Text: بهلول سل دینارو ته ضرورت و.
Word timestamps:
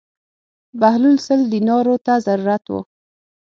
بهلول 0.79 1.17
سل 1.25 1.41
دینارو 1.53 1.95
ته 2.05 2.13
ضرورت 2.27 2.63
و. 2.71 2.73